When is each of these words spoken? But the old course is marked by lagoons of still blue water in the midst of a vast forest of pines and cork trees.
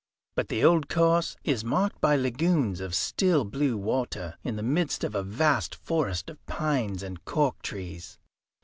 But 0.33 0.47
the 0.47 0.63
old 0.65 0.89
course 0.89 1.37
is 1.43 1.63
marked 1.63 2.01
by 2.01 2.15
lagoons 2.15 2.79
of 2.79 2.95
still 2.95 3.43
blue 3.45 3.77
water 3.77 4.33
in 4.43 4.55
the 4.55 4.63
midst 4.63 5.03
of 5.03 5.13
a 5.13 5.21
vast 5.21 5.75
forest 5.75 6.27
of 6.31 6.43
pines 6.47 7.03
and 7.03 7.23
cork 7.23 7.61
trees. 7.61 8.17